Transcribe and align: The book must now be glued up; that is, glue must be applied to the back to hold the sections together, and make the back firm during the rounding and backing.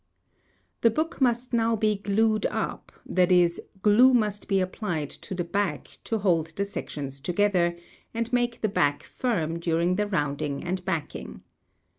The 0.81 0.89
book 0.89 1.21
must 1.21 1.53
now 1.53 1.75
be 1.75 1.95
glued 1.97 2.47
up; 2.47 2.91
that 3.05 3.31
is, 3.31 3.61
glue 3.83 4.15
must 4.15 4.47
be 4.47 4.59
applied 4.59 5.11
to 5.11 5.35
the 5.35 5.43
back 5.43 5.99
to 6.05 6.17
hold 6.17 6.47
the 6.55 6.65
sections 6.65 7.19
together, 7.19 7.77
and 8.11 8.33
make 8.33 8.61
the 8.61 8.67
back 8.67 9.03
firm 9.03 9.59
during 9.59 9.97
the 9.97 10.07
rounding 10.07 10.63
and 10.63 10.83
backing. 10.83 11.43